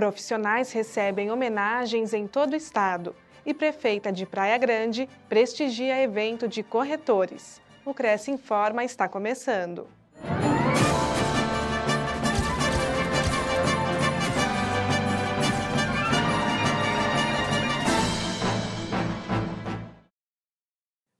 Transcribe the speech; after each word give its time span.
Profissionais 0.00 0.72
recebem 0.72 1.30
homenagens 1.30 2.14
em 2.14 2.26
todo 2.26 2.54
o 2.54 2.56
estado 2.56 3.14
e 3.44 3.52
prefeita 3.52 4.10
de 4.10 4.24
Praia 4.24 4.56
Grande 4.56 5.06
prestigia 5.28 6.02
evento 6.02 6.48
de 6.48 6.62
corretores. 6.62 7.60
O 7.84 7.92
Cresce 7.92 8.30
Informa 8.30 8.82
está 8.82 9.06
começando. 9.06 9.86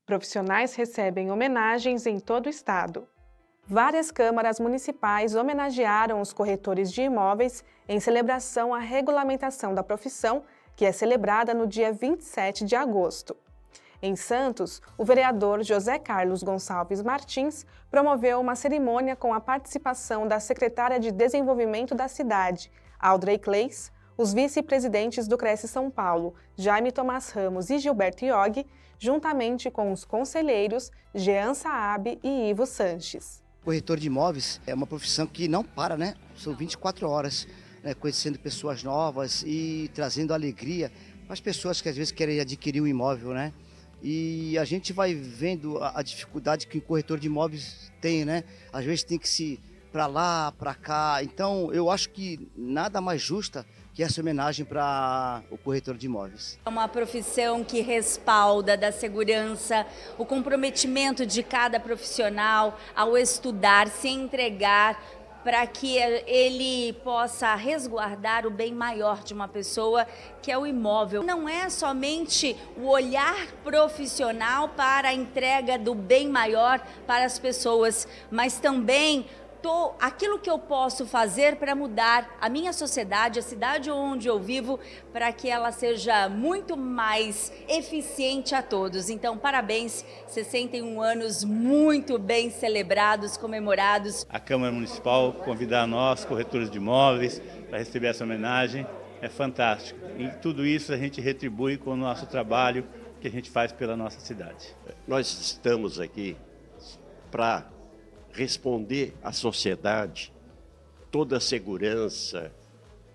Profissionais 0.07 0.73
recebem 0.73 1.29
homenagens 1.29 2.07
em 2.07 2.19
todo 2.19 2.47
o 2.47 2.49
estado. 2.49 3.07
Várias 3.73 4.11
câmaras 4.11 4.59
municipais 4.59 5.33
homenagearam 5.33 6.19
os 6.19 6.33
corretores 6.33 6.91
de 6.91 7.03
imóveis 7.03 7.63
em 7.87 8.01
celebração 8.01 8.73
à 8.73 8.79
regulamentação 8.79 9.73
da 9.73 9.81
profissão, 9.81 10.43
que 10.75 10.83
é 10.83 10.91
celebrada 10.91 11.53
no 11.53 11.65
dia 11.65 11.93
27 11.93 12.65
de 12.65 12.75
agosto. 12.75 13.33
Em 14.01 14.13
Santos, 14.13 14.81
o 14.97 15.05
vereador 15.05 15.63
José 15.63 15.97
Carlos 15.97 16.43
Gonçalves 16.43 17.01
Martins 17.01 17.65
promoveu 17.89 18.41
uma 18.41 18.57
cerimônia 18.57 19.15
com 19.15 19.33
a 19.33 19.39
participação 19.39 20.27
da 20.27 20.41
secretária 20.41 20.99
de 20.99 21.09
Desenvolvimento 21.09 21.95
da 21.95 22.09
cidade, 22.09 22.69
Audrey 22.99 23.39
Clays, 23.39 23.89
os 24.17 24.33
vice-presidentes 24.33 25.29
do 25.29 25.37
Cresce 25.37 25.69
São 25.69 25.89
Paulo, 25.89 26.35
Jaime 26.57 26.91
Tomás 26.91 27.29
Ramos 27.29 27.69
e 27.69 27.79
Gilberto 27.79 28.25
Iog, 28.25 28.67
juntamente 28.99 29.71
com 29.71 29.93
os 29.93 30.03
conselheiros 30.03 30.91
Jean 31.15 31.53
Saab 31.53 32.19
e 32.21 32.49
Ivo 32.49 32.65
Sanches. 32.65 33.40
Corretor 33.63 33.99
de 33.99 34.07
imóveis 34.07 34.59
é 34.65 34.73
uma 34.73 34.87
profissão 34.87 35.27
que 35.27 35.47
não 35.47 35.63
para, 35.63 35.95
né? 35.95 36.15
São 36.35 36.55
24 36.55 37.07
horas, 37.07 37.47
né? 37.83 37.93
conhecendo 37.93 38.39
pessoas 38.39 38.81
novas 38.81 39.43
e 39.45 39.87
trazendo 39.93 40.33
alegria 40.33 40.91
para 41.25 41.33
as 41.33 41.39
pessoas 41.39 41.79
que 41.79 41.87
às 41.87 41.95
vezes 41.95 42.11
querem 42.11 42.39
adquirir 42.39 42.81
um 42.81 42.87
imóvel, 42.87 43.35
né? 43.35 43.53
E 44.01 44.57
a 44.57 44.65
gente 44.65 44.91
vai 44.91 45.13
vendo 45.13 45.77
a, 45.77 45.99
a 45.99 46.01
dificuldade 46.01 46.65
que 46.65 46.79
o 46.79 46.81
corretor 46.81 47.19
de 47.19 47.27
imóveis 47.27 47.91
tem, 48.01 48.25
né? 48.25 48.43
Às 48.73 48.83
vezes 48.83 49.03
tem 49.03 49.19
que 49.19 49.29
se 49.29 49.59
para 49.91 50.07
lá, 50.07 50.51
para 50.53 50.73
cá. 50.73 51.19
Então, 51.21 51.71
eu 51.71 51.91
acho 51.91 52.09
que 52.09 52.49
nada 52.57 52.99
mais 52.99 53.21
justa 53.21 53.63
que 53.93 54.03
essa 54.03 54.21
homenagem 54.21 54.65
para 54.65 55.41
o 55.51 55.57
corretor 55.57 55.97
de 55.97 56.05
imóveis. 56.05 56.57
É 56.65 56.69
uma 56.69 56.87
profissão 56.87 57.63
que 57.63 57.81
respalda 57.81 58.77
da 58.77 58.91
segurança, 58.91 59.85
o 60.17 60.25
comprometimento 60.25 61.25
de 61.25 61.43
cada 61.43 61.79
profissional 61.79 62.77
ao 62.95 63.17
estudar, 63.17 63.87
se 63.87 64.07
entregar 64.07 64.97
para 65.43 65.65
que 65.65 65.97
ele 65.97 66.93
possa 67.03 67.55
resguardar 67.55 68.45
o 68.45 68.51
bem 68.51 68.73
maior 68.73 69.23
de 69.23 69.33
uma 69.33 69.47
pessoa, 69.47 70.05
que 70.41 70.51
é 70.51 70.57
o 70.57 70.67
imóvel. 70.67 71.23
Não 71.23 71.49
é 71.49 71.69
somente 71.69 72.55
o 72.77 72.87
olhar 72.87 73.47
profissional 73.63 74.69
para 74.69 75.09
a 75.09 75.13
entrega 75.13 75.77
do 75.77 75.95
bem 75.95 76.29
maior 76.29 76.79
para 77.07 77.25
as 77.25 77.39
pessoas, 77.39 78.07
mas 78.29 78.59
também 78.59 79.25
tô, 79.61 79.93
aquilo 79.99 80.39
que 80.39 80.49
eu 80.49 80.57
posso 80.57 81.05
fazer 81.05 81.57
para 81.57 81.75
mudar 81.75 82.37
a 82.41 82.49
minha 82.49 82.73
sociedade, 82.73 83.39
a 83.39 83.41
cidade 83.41 83.91
onde 83.91 84.27
eu 84.27 84.39
vivo, 84.39 84.79
para 85.13 85.31
que 85.31 85.49
ela 85.49 85.71
seja 85.71 86.27
muito 86.27 86.75
mais 86.75 87.51
eficiente 87.67 88.55
a 88.55 88.61
todos. 88.61 89.09
Então, 89.09 89.37
parabéns, 89.37 90.03
61 90.27 91.01
anos 91.01 91.43
muito 91.43 92.17
bem 92.17 92.49
celebrados, 92.49 93.37
comemorados. 93.37 94.25
A 94.29 94.39
Câmara 94.39 94.71
Municipal 94.71 95.33
convidar 95.33 95.85
nós, 95.85 96.25
corretores 96.25 96.69
de 96.69 96.77
imóveis, 96.77 97.41
para 97.69 97.77
receber 97.77 98.07
essa 98.07 98.23
homenagem 98.23 98.85
é 99.21 99.29
fantástico. 99.29 99.99
E 100.17 100.27
tudo 100.41 100.65
isso 100.65 100.91
a 100.91 100.97
gente 100.97 101.21
retribui 101.21 101.77
com 101.77 101.91
o 101.91 101.95
nosso 101.95 102.25
trabalho 102.25 102.85
que 103.19 103.27
a 103.27 103.31
gente 103.31 103.51
faz 103.51 103.71
pela 103.71 103.95
nossa 103.95 104.19
cidade. 104.19 104.75
Nós 105.07 105.27
estamos 105.39 105.99
aqui 105.99 106.35
para 107.29 107.69
responder 108.33 109.13
à 109.21 109.31
sociedade 109.31 110.33
toda 111.11 111.37
a 111.37 111.41
segurança 111.41 112.51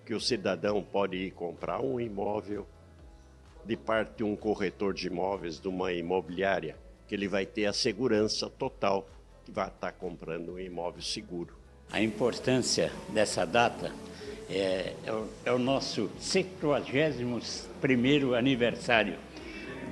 que 0.05 0.13
o 0.13 0.21
cidadão 0.21 0.81
pode 0.81 1.17
ir 1.17 1.31
comprar 1.31 1.81
um 1.81 1.99
imóvel 1.99 2.65
de 3.65 3.75
parte 3.75 4.17
de 4.17 4.23
um 4.23 4.35
corretor 4.35 4.93
de 4.93 5.07
imóveis, 5.07 5.59
de 5.59 5.67
uma 5.67 5.91
imobiliária, 5.91 6.77
que 7.07 7.15
ele 7.15 7.27
vai 7.27 7.45
ter 7.45 7.65
a 7.65 7.73
segurança 7.73 8.49
total 8.49 9.09
que 9.43 9.51
vai 9.51 9.67
estar 9.67 9.91
comprando 9.91 10.53
um 10.53 10.59
imóvel 10.59 11.01
seguro. 11.01 11.53
A 11.91 12.01
importância 12.01 12.91
dessa 13.09 13.45
data 13.45 13.91
é, 14.49 14.93
é, 15.05 15.11
o, 15.11 15.27
é 15.45 15.51
o 15.51 15.59
nosso 15.59 16.09
71 16.19 18.33
aniversário 18.33 19.17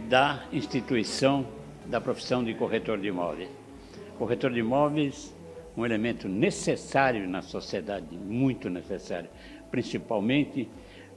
da 0.07 0.45
instituição 0.51 1.45
da 1.85 1.99
profissão 1.99 2.43
de 2.43 2.53
corretor 2.53 2.97
de 2.97 3.07
imóveis. 3.07 3.49
Corretor 4.17 4.51
de 4.51 4.59
imóveis, 4.59 5.33
um 5.75 5.85
elemento 5.85 6.27
necessário 6.27 7.27
na 7.27 7.41
sociedade, 7.41 8.15
muito 8.15 8.69
necessário, 8.69 9.29
principalmente 9.69 10.69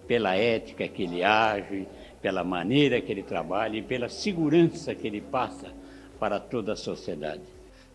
pela 0.06 0.34
ética 0.34 0.88
que 0.88 1.02
ele 1.04 1.22
age, 1.22 1.86
pela 2.20 2.42
maneira 2.42 3.00
que 3.00 3.12
ele 3.12 3.22
trabalha 3.22 3.76
e 3.76 3.82
pela 3.82 4.08
segurança 4.08 4.94
que 4.94 5.06
ele 5.06 5.20
passa 5.20 5.72
para 6.18 6.40
toda 6.40 6.72
a 6.72 6.76
sociedade. 6.76 7.42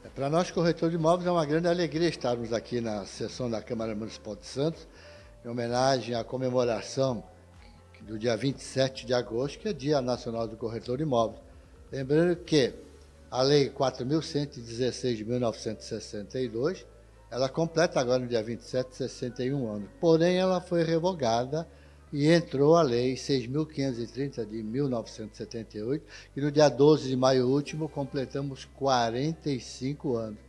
É, 0.06 0.10
para 0.10 0.30
nós, 0.30 0.52
corretor 0.52 0.90
de 0.90 0.96
imóveis, 0.96 1.28
é 1.28 1.32
uma 1.32 1.46
grande 1.46 1.68
alegria 1.68 2.08
estarmos 2.08 2.54
aqui 2.54 2.80
na 2.80 3.06
sessão 3.06 3.50
da 3.50 3.62
Câmara 3.62 3.96
Municipal 3.96 4.36
de 4.36 4.46
Santos, 4.46 4.88
em 5.44 5.50
homenagem 5.50 6.16
à 6.16 6.24
comemoração 6.24 7.24
do 8.02 8.18
dia 8.18 8.38
27 8.38 9.06
de 9.06 9.14
agosto, 9.14 9.60
que 9.60 9.70
é 9.70 9.74
Dia 9.74 10.02
Nacional 10.02 10.48
do 10.48 10.56
Corretor 10.56 10.98
de 10.98 11.04
Imóveis. 11.04 11.42
Lembrando 11.92 12.36
que 12.38 12.74
a 13.34 13.42
Lei 13.42 13.68
4.116 13.68 15.16
de 15.16 15.26
1962, 15.26 16.86
ela 17.32 17.50
completa 17.50 18.00
agora 18.00 18.20
no 18.20 18.28
dia 18.28 18.44
27, 18.44 18.96
61 18.96 19.68
anos. 19.72 19.90
Porém, 20.00 20.38
ela 20.38 20.62
foi 20.62 20.84
revogada 20.84 21.68
e 22.12 22.30
entrou 22.30 22.76
a 22.76 22.84
Lei 22.84 23.16
6.530 23.16 24.46
de 24.46 24.62
1978, 24.62 26.06
e 26.38 26.42
no 26.42 26.52
dia 26.52 26.70
12 26.70 27.10
de 27.10 27.18
maio 27.18 27.48
último 27.48 27.90
completamos 27.90 28.66
45 28.76 30.16
anos. 30.16 30.40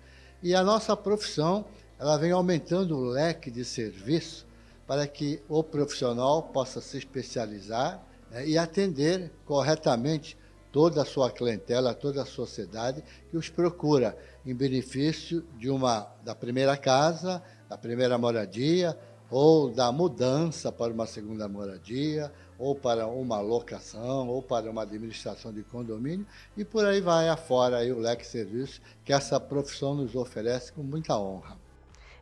E 0.43 0.55
a 0.55 0.62
nossa 0.62 0.94
profissão, 0.94 1.65
ela 1.99 2.19
vem 2.19 2.33
aumentando 2.33 2.99
o 2.99 3.06
leque 3.06 3.50
de 3.50 3.65
serviço 3.65 4.47
para 4.87 5.06
que 5.06 5.41
o 5.49 5.65
profissional 5.65 6.43
possa 6.43 6.83
se 6.83 6.99
especializar 6.99 8.06
né, 8.31 8.47
e 8.47 8.59
atender 8.59 9.33
corretamente 9.47 10.37
toda 10.75 11.03
a 11.03 11.05
sua 11.05 11.31
clientela, 11.31 11.95
toda 11.95 12.23
a 12.23 12.27
sociedade 12.27 13.01
que 13.31 13.37
os 13.37 13.49
procura 13.49 14.19
em 14.45 14.53
benefício 14.53 15.47
de 15.57 15.71
uma 15.71 16.12
da 16.25 16.35
primeira 16.35 16.77
casa, 16.77 17.41
da 17.69 17.79
primeira 17.79 18.19
moradia 18.19 18.99
ou 19.31 19.71
da 19.71 19.93
mudança 19.93 20.73
para 20.73 20.93
uma 20.93 21.07
segunda 21.07 21.49
moradia, 21.49 22.31
ou 22.59 22.75
para 22.75 23.07
uma 23.07 23.41
locação, 23.41 24.29
ou 24.29 24.43
para 24.43 24.71
uma 24.71 24.83
administração 24.83 25.53
de 25.53 25.62
condomínio, 25.62 26.27
e 26.57 26.65
por 26.65 26.85
aí 26.85 27.01
vai 27.01 27.29
afora 27.29 27.79
aí 27.79 27.91
o 27.91 27.99
leque 27.99 28.23
de 28.23 28.29
serviços 28.29 28.81
que 29.05 29.12
essa 29.12 29.41
profissão 29.41 29.95
nos 29.95 30.15
oferece 30.15 30.73
com 30.73 30.83
muita 30.83 31.19
honra. 31.19 31.56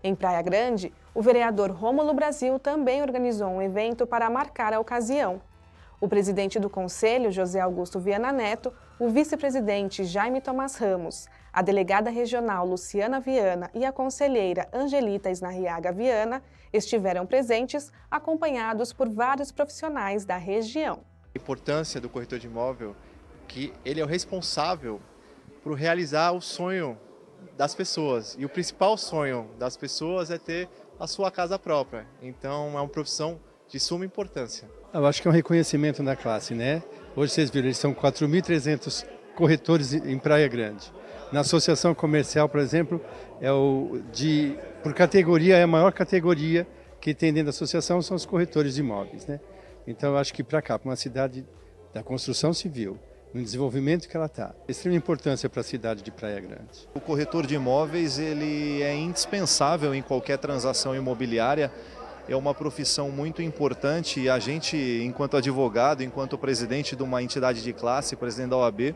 Em 0.03 0.15
Praia 0.15 0.41
Grande, 0.41 0.93
o 1.15 1.21
vereador 1.21 1.71
Rômulo 1.71 2.15
Brasil 2.15 2.59
também 2.59 3.03
organizou 3.03 3.49
um 3.49 3.61
evento 3.61 4.07
para 4.07 4.31
marcar 4.31 4.73
a 4.73 4.81
ocasião 4.81 5.41
o 6.03 6.09
presidente 6.09 6.59
do 6.59 6.69
Conselho, 6.69 7.31
José 7.31 7.61
Augusto 7.61 8.01
Viana 8.01 8.33
Neto, 8.33 8.75
o 8.99 9.09
vice-presidente 9.09 10.03
Jaime 10.03 10.41
Tomás 10.41 10.75
Ramos, 10.75 11.29
a 11.53 11.63
delegada 11.63 12.11
regional 12.11 12.67
Luciana 12.67 13.21
Viana 13.21 13.71
e 13.73 13.85
a 13.85 13.93
conselheira 13.93 14.69
Angelita 14.73 15.31
Snarriaga 15.31 15.93
Viana 15.93 16.43
estiveram 16.73 17.25
presentes, 17.25 17.93
acompanhados 18.11 18.93
por 18.93 19.09
vários 19.09 19.53
profissionais 19.53 20.25
da 20.25 20.37
região. 20.37 21.05
A 21.33 21.39
importância 21.39 22.01
do 22.01 22.09
corretor 22.09 22.41
de 22.41 22.49
imóvel 22.49 22.97
que 23.47 23.73
ele 23.85 24.01
é 24.01 24.05
o 24.05 24.09
responsável 24.09 25.01
por 25.63 25.75
realizar 25.75 26.33
o 26.33 26.41
sonho 26.41 26.99
das 27.57 27.77
pessoas. 27.77 28.35
E 28.37 28.45
o 28.45 28.49
principal 28.49 28.99
sonho 28.99 29.49
das 29.57 29.77
pessoas 29.77 30.33
é 30.33 30.39
ter 30.39 30.69
a 30.99 31.07
sua 31.07 31.31
casa 31.31 31.61
própria. 31.61 32.09
Então 32.21 32.77
é 32.77 32.81
uma 32.81 32.89
profissão 32.89 33.39
de 33.69 33.79
suma 33.79 34.05
importância. 34.05 34.69
Eu 34.95 35.07
acho 35.07 35.23
que 35.23 35.29
é 35.29 35.31
um 35.31 35.35
reconhecimento 35.35 36.03
na 36.03 36.15
classe, 36.15 36.55
né? 36.55 36.83
Hoje 37.17 37.33
vocês 37.33 37.49
viram, 37.49 37.67
eles 37.67 37.79
são 37.79 37.95
4.300 37.95 39.07
corretores 39.35 39.95
em 39.95 40.19
Praia 40.19 40.47
Grande. 40.49 40.93
Na 41.33 41.41
associação 41.41 41.95
comercial, 41.95 42.47
por 42.47 42.61
exemplo, 42.61 43.01
é 43.41 43.51
o 43.51 44.03
de 44.13 44.55
por 44.83 44.93
categoria 44.93 45.57
é 45.57 45.63
a 45.63 45.67
maior 45.67 45.93
categoria 45.93 46.67
que 47.01 47.15
tem 47.15 47.33
dentro 47.33 47.47
da 47.47 47.51
associação 47.51 48.03
são 48.03 48.15
os 48.15 48.27
corretores 48.27 48.75
de 48.75 48.81
imóveis, 48.81 49.27
né? 49.27 49.41
Então 49.87 50.11
eu 50.11 50.19
acho 50.19 50.35
que 50.35 50.45
para 50.45 50.61
cá, 50.61 50.79
para 50.79 50.91
uma 50.91 50.97
cidade 50.97 51.43
da 51.95 52.03
construção 52.03 52.53
civil, 52.53 52.99
no 53.33 53.43
desenvolvimento 53.43 54.07
que 54.07 54.15
ela 54.15 54.27
está. 54.27 54.55
Extrema 54.69 54.95
importância 54.97 55.49
para 55.49 55.63
a 55.63 55.65
cidade 55.65 56.03
de 56.03 56.11
Praia 56.11 56.39
Grande. 56.39 56.87
O 56.95 57.01
corretor 57.01 57.47
de 57.47 57.55
imóveis 57.55 58.19
ele 58.19 58.83
é 58.83 58.95
indispensável 58.95 59.95
em 59.95 60.03
qualquer 60.03 60.37
transação 60.37 60.95
imobiliária 60.95 61.73
é 62.29 62.37
uma 62.37 62.55
profissão 62.55 63.11
muito 63.11 63.43
importante 63.43 64.21
e 64.21 64.31
a 64.31 64.39
gente, 64.39 64.77
enquanto 65.05 65.37
advogado, 65.37 66.03
enquanto 66.03 66.39
presidente 66.39 66.95
de 66.95 67.03
uma 67.03 67.23
entidade 67.23 67.63
de 67.63 67.73
classe, 67.73 68.17
presidente 68.17 68.51
da 68.51 68.57
OAB, 68.57 68.95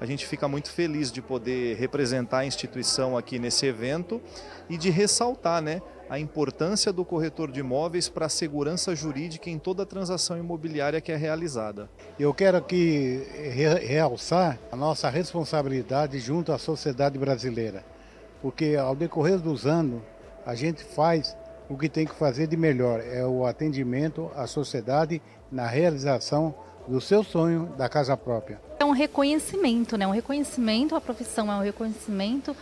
a 0.00 0.06
gente 0.06 0.26
fica 0.26 0.46
muito 0.46 0.70
feliz 0.70 1.10
de 1.10 1.22
poder 1.22 1.76
representar 1.76 2.38
a 2.38 2.46
instituição 2.46 3.16
aqui 3.16 3.38
nesse 3.38 3.66
evento 3.66 4.20
e 4.68 4.76
de 4.76 4.90
ressaltar 4.90 5.62
né, 5.62 5.80
a 6.08 6.18
importância 6.18 6.92
do 6.92 7.04
corretor 7.04 7.50
de 7.50 7.60
imóveis 7.60 8.08
para 8.08 8.26
a 8.26 8.28
segurança 8.28 8.94
jurídica 8.94 9.50
em 9.50 9.58
toda 9.58 9.86
transação 9.86 10.38
imobiliária 10.38 11.00
que 11.00 11.10
é 11.10 11.16
realizada. 11.16 11.88
Eu 12.18 12.32
quero 12.34 12.58
aqui 12.58 13.26
realçar 13.82 14.58
a 14.70 14.76
nossa 14.76 15.08
responsabilidade 15.08 16.18
junto 16.20 16.52
à 16.52 16.58
sociedade 16.58 17.18
brasileira, 17.18 17.84
porque 18.42 18.76
ao 18.76 18.94
decorrer 18.94 19.38
dos 19.38 19.66
anos 19.66 20.02
a 20.44 20.54
gente 20.54 20.84
faz 20.84 21.34
o 21.68 21.76
que 21.76 21.88
tem 21.88 22.06
que 22.06 22.14
fazer 22.14 22.46
de 22.46 22.56
melhor, 22.56 23.00
é 23.00 23.24
o 23.24 23.44
atendimento 23.44 24.30
à 24.34 24.46
sociedade 24.46 25.20
na 25.50 25.66
realização 25.66 26.54
do 26.86 27.00
seu 27.00 27.24
sonho 27.24 27.66
da 27.76 27.88
casa 27.88 28.16
própria. 28.16 28.60
É 28.78 28.84
um 28.84 28.92
reconhecimento, 28.92 29.96
né? 29.96 30.06
Um 30.06 30.12
reconhecimento 30.12 30.94
à 30.94 31.00
profissão, 31.00 31.50
é 31.50 31.56
um 31.56 31.62
reconhecimento 31.62 32.56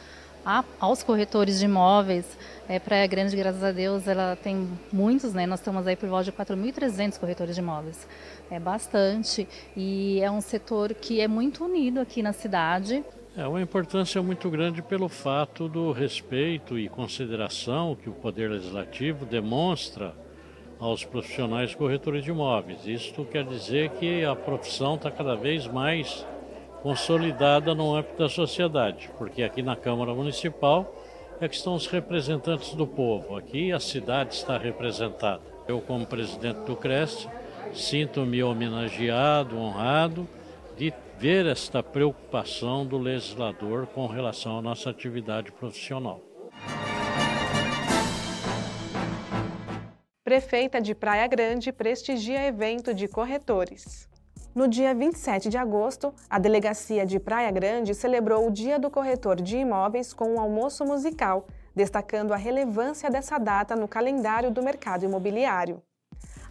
a, 0.44 0.64
aos 0.78 1.02
corretores 1.02 1.58
de 1.58 1.64
imóveis. 1.64 2.24
É, 2.68 2.78
Praia 2.78 3.06
Grande, 3.06 3.36
graças 3.36 3.62
a 3.62 3.72
Deus, 3.72 4.06
ela 4.06 4.36
tem 4.36 4.68
muitos, 4.92 5.32
né? 5.34 5.46
Nós 5.46 5.60
estamos 5.60 5.86
aí 5.86 5.96
por 5.96 6.08
volta 6.08 6.24
de 6.24 6.32
4.300 6.32 7.18
corretores 7.18 7.54
de 7.54 7.60
imóveis. 7.60 8.06
É 8.50 8.58
bastante 8.58 9.48
e 9.76 10.20
é 10.20 10.30
um 10.30 10.40
setor 10.40 10.94
que 10.94 11.20
é 11.20 11.28
muito 11.28 11.64
unido 11.64 12.00
aqui 12.00 12.22
na 12.22 12.32
cidade. 12.32 13.04
É 13.36 13.44
uma 13.48 13.60
importância 13.60 14.22
muito 14.22 14.48
grande 14.48 14.80
pelo 14.80 15.08
fato 15.08 15.68
do 15.68 15.90
respeito 15.90 16.78
e 16.78 16.88
consideração 16.88 17.96
que 17.96 18.08
o 18.08 18.12
Poder 18.12 18.48
Legislativo 18.48 19.26
demonstra 19.26 20.14
aos 20.78 21.04
profissionais 21.04 21.74
corretores 21.74 22.22
de 22.22 22.30
imóveis. 22.30 22.86
Isto 22.86 23.24
quer 23.24 23.44
dizer 23.44 23.90
que 23.98 24.24
a 24.24 24.36
profissão 24.36 24.94
está 24.94 25.10
cada 25.10 25.34
vez 25.34 25.66
mais 25.66 26.24
consolidada 26.80 27.74
no 27.74 27.96
âmbito 27.96 28.18
da 28.18 28.28
sociedade, 28.28 29.10
porque 29.18 29.42
aqui 29.42 29.62
na 29.62 29.74
Câmara 29.74 30.14
Municipal 30.14 30.94
é 31.40 31.48
que 31.48 31.56
estão 31.56 31.74
os 31.74 31.88
representantes 31.88 32.72
do 32.76 32.86
povo. 32.86 33.36
Aqui 33.36 33.72
a 33.72 33.80
cidade 33.80 34.32
está 34.32 34.56
representada. 34.56 35.42
Eu, 35.66 35.80
como 35.80 36.06
presidente 36.06 36.60
do 36.60 36.76
CREST, 36.76 37.28
sinto-me 37.74 38.44
homenageado, 38.44 39.58
honrado 39.58 40.28
de 40.76 40.92
ver 41.18 41.46
esta 41.46 41.82
preocupação 41.82 42.86
do 42.86 42.98
legislador 42.98 43.86
com 43.86 44.06
relação 44.06 44.58
à 44.58 44.62
nossa 44.62 44.90
atividade 44.90 45.52
profissional. 45.52 46.20
Prefeita 50.22 50.80
de 50.80 50.94
Praia 50.94 51.26
Grande 51.26 51.72
prestigia 51.72 52.46
evento 52.46 52.92
de 52.92 53.06
corretores. 53.06 54.08
No 54.54 54.68
dia 54.68 54.94
27 54.94 55.48
de 55.48 55.58
agosto, 55.58 56.14
a 56.30 56.38
Delegacia 56.38 57.04
de 57.04 57.18
Praia 57.18 57.50
Grande 57.50 57.94
celebrou 57.94 58.46
o 58.46 58.50
Dia 58.50 58.78
do 58.78 58.88
Corretor 58.88 59.40
de 59.40 59.58
Imóveis 59.58 60.12
com 60.12 60.34
um 60.34 60.40
almoço 60.40 60.84
musical, 60.84 61.46
destacando 61.74 62.32
a 62.32 62.36
relevância 62.36 63.10
dessa 63.10 63.36
data 63.36 63.74
no 63.74 63.88
calendário 63.88 64.50
do 64.50 64.62
mercado 64.62 65.04
imobiliário. 65.04 65.82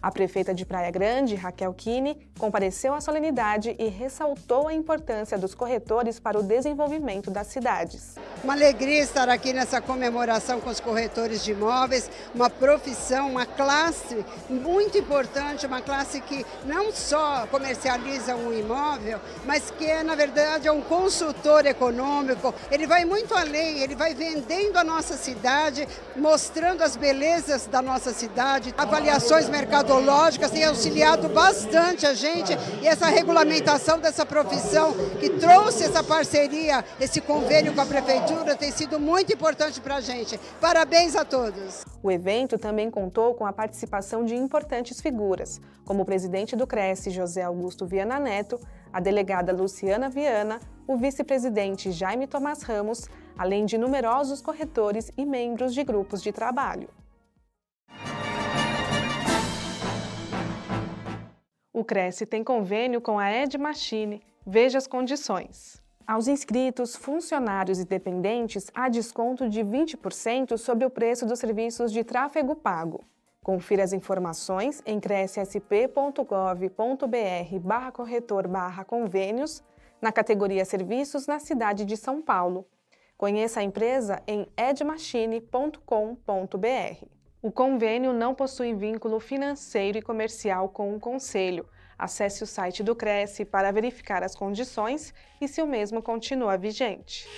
A 0.04 0.10
prefeita 0.10 0.52
de 0.52 0.66
Praia 0.66 0.90
Grande, 0.90 1.34
Raquel 1.34 1.72
Kine, 1.72 2.18
compareceu 2.38 2.92
à 2.92 3.00
solenidade 3.00 3.74
e 3.78 3.88
ressaltou 3.88 4.68
a 4.68 4.74
importância 4.74 5.38
dos 5.38 5.54
corretores 5.54 6.20
para 6.20 6.38
o 6.38 6.42
desenvolvimento 6.42 7.30
das 7.30 7.46
cidades. 7.46 8.16
Uma 8.42 8.52
alegria 8.52 9.00
estar 9.00 9.30
aqui 9.30 9.54
nessa 9.54 9.80
comemoração 9.80 10.60
com 10.60 10.68
os 10.68 10.78
corretores 10.78 11.42
de 11.42 11.52
imóveis, 11.52 12.10
uma 12.34 12.50
profissão, 12.50 13.30
uma 13.30 13.46
classe 13.46 14.22
muito 14.50 14.98
importante, 14.98 15.64
uma 15.64 15.80
classe 15.80 16.20
que 16.20 16.44
não 16.66 16.92
só 16.92 17.46
comercializa 17.46 18.36
um 18.36 18.52
imóvel, 18.52 19.18
mas 19.46 19.70
que 19.70 19.86
é, 19.86 20.02
na 20.02 20.14
verdade, 20.14 20.68
é 20.68 20.72
um 20.72 20.82
consultor 20.82 21.64
econômico. 21.64 22.54
Ele 22.70 22.86
vai 22.86 23.06
muito 23.06 23.34
além, 23.34 23.78
ele 23.78 23.94
vai 23.94 24.12
vendendo 24.12 24.76
a 24.76 24.84
nossa 24.84 25.16
cidade, 25.16 25.88
mostrando 26.14 26.82
as 26.82 26.94
belezas 26.94 27.66
da 27.66 27.80
nossa 27.80 28.12
cidade, 28.12 28.74
avaliações 28.76 29.48
mercadológicas 29.48 29.93
odontológicas 29.94 30.50
tem 30.50 30.64
auxiliado 30.64 31.28
bastante 31.28 32.04
a 32.06 32.14
gente 32.14 32.52
e 32.82 32.86
essa 32.86 33.06
regulamentação 33.06 33.98
dessa 33.98 34.26
profissão 34.26 34.92
que 35.20 35.30
trouxe 35.30 35.84
essa 35.84 36.02
parceria, 36.02 36.84
esse 37.00 37.20
convênio 37.20 37.72
com 37.72 37.80
a 37.80 37.86
prefeitura 37.86 38.56
tem 38.56 38.72
sido 38.72 38.98
muito 38.98 39.32
importante 39.32 39.80
para 39.80 39.96
a 39.96 40.00
gente. 40.00 40.38
Parabéns 40.60 41.14
a 41.14 41.24
todos. 41.24 41.84
O 42.02 42.10
evento 42.10 42.58
também 42.58 42.90
contou 42.90 43.34
com 43.34 43.46
a 43.46 43.52
participação 43.52 44.24
de 44.24 44.34
importantes 44.34 45.00
figuras, 45.00 45.60
como 45.84 46.02
o 46.02 46.06
presidente 46.06 46.56
do 46.56 46.66
Cresce, 46.66 47.10
José 47.10 47.42
Augusto 47.42 47.86
Viana 47.86 48.18
Neto, 48.18 48.58
a 48.92 49.00
delegada 49.00 49.52
Luciana 49.52 50.10
Viana, 50.10 50.58
o 50.88 50.96
vice-presidente 50.96 51.92
Jaime 51.92 52.26
Tomás 52.26 52.62
Ramos, 52.62 53.06
além 53.38 53.64
de 53.64 53.78
numerosos 53.78 54.40
corretores 54.40 55.10
e 55.16 55.24
membros 55.24 55.72
de 55.72 55.84
grupos 55.84 56.20
de 56.20 56.32
trabalho. 56.32 56.88
O 61.74 61.84
Cresce 61.84 62.24
tem 62.24 62.42
convênio 62.44 63.00
com 63.00 63.18
a 63.18 63.32
Ed 63.32 63.58
Machine. 63.58 64.22
Veja 64.46 64.78
as 64.78 64.86
condições. 64.86 65.82
Aos 66.06 66.28
inscritos, 66.28 66.94
funcionários 66.94 67.80
e 67.80 67.84
dependentes, 67.84 68.70
há 68.72 68.88
desconto 68.88 69.48
de 69.48 69.64
20% 69.64 70.56
sobre 70.56 70.86
o 70.86 70.90
preço 70.90 71.26
dos 71.26 71.40
serviços 71.40 71.90
de 71.90 72.04
tráfego 72.04 72.54
pago. 72.54 73.02
Confira 73.42 73.82
as 73.82 73.92
informações 73.92 74.80
em 74.86 75.00
crescsp.gov.br 75.00 77.58
barra 77.60 77.90
corretor 77.90 78.46
barra 78.46 78.84
convênios, 78.84 79.60
na 80.00 80.12
categoria 80.12 80.64
Serviços 80.64 81.26
na 81.26 81.40
cidade 81.40 81.84
de 81.84 81.96
São 81.96 82.22
Paulo. 82.22 82.64
Conheça 83.18 83.58
a 83.58 83.64
empresa 83.64 84.22
em 84.28 84.46
edmachine.com.br. 84.56 87.23
O 87.44 87.52
convênio 87.52 88.14
não 88.14 88.34
possui 88.34 88.72
vínculo 88.72 89.20
financeiro 89.20 89.98
e 89.98 90.00
comercial 90.00 90.66
com 90.66 90.96
o 90.96 90.98
Conselho. 90.98 91.66
Acesse 91.98 92.42
o 92.42 92.46
site 92.46 92.82
do 92.82 92.96
Cresce 92.96 93.44
para 93.44 93.70
verificar 93.70 94.22
as 94.22 94.34
condições 94.34 95.12
e 95.38 95.46
se 95.46 95.60
o 95.60 95.66
mesmo 95.66 96.00
continua 96.00 96.56
vigente. 96.56 97.28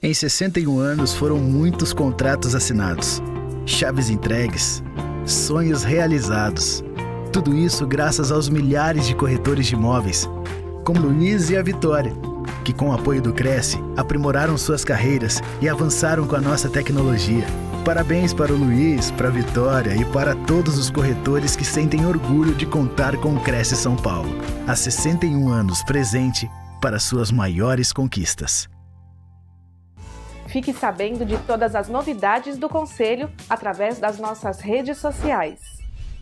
Em 0.00 0.14
61 0.14 0.78
anos 0.78 1.14
foram 1.14 1.38
muitos 1.38 1.92
contratos 1.92 2.54
assinados, 2.54 3.20
chaves 3.66 4.08
entregues, 4.08 4.84
sonhos 5.26 5.82
realizados. 5.82 6.84
Tudo 7.32 7.56
isso 7.56 7.84
graças 7.88 8.30
aos 8.30 8.48
milhares 8.48 9.04
de 9.08 9.16
corretores 9.16 9.66
de 9.66 9.74
imóveis, 9.74 10.28
como 10.84 11.00
Luiz 11.00 11.50
e 11.50 11.56
a 11.56 11.62
Vitória, 11.62 12.12
que 12.64 12.72
com 12.72 12.90
o 12.90 12.92
apoio 12.92 13.20
do 13.20 13.32
Cresce 13.32 13.78
aprimoraram 13.96 14.56
suas 14.56 14.84
carreiras 14.84 15.42
e 15.60 15.68
avançaram 15.68 16.24
com 16.24 16.36
a 16.36 16.40
nossa 16.40 16.68
tecnologia 16.68 17.44
Parabéns 17.86 18.34
para 18.34 18.52
o 18.52 18.56
Luiz, 18.56 19.12
para 19.12 19.28
a 19.28 19.30
Vitória 19.30 19.94
e 19.94 20.04
para 20.06 20.34
todos 20.44 20.76
os 20.76 20.90
corretores 20.90 21.54
que 21.54 21.64
sentem 21.64 22.04
orgulho 22.04 22.52
de 22.52 22.66
contar 22.66 23.16
com 23.16 23.36
o 23.36 23.40
Cresce 23.40 23.76
São 23.76 23.94
Paulo. 23.94 24.30
Há 24.66 24.74
61 24.74 25.48
anos 25.48 25.84
presente 25.84 26.50
para 26.82 26.98
suas 26.98 27.30
maiores 27.30 27.92
conquistas. 27.92 28.68
Fique 30.48 30.72
sabendo 30.72 31.24
de 31.24 31.38
todas 31.44 31.76
as 31.76 31.88
novidades 31.88 32.58
do 32.58 32.68
Conselho 32.68 33.32
através 33.48 34.00
das 34.00 34.18
nossas 34.18 34.58
redes 34.58 34.98
sociais. 34.98 35.60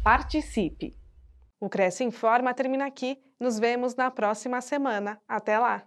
Participe! 0.02 0.94
O 1.58 1.70
Cresce 1.70 2.04
Informa 2.04 2.52
termina 2.52 2.84
aqui. 2.84 3.16
Nos 3.40 3.58
vemos 3.58 3.96
na 3.96 4.10
próxima 4.10 4.60
semana. 4.60 5.18
Até 5.26 5.58
lá! 5.58 5.82